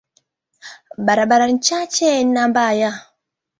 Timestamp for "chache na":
1.65-2.47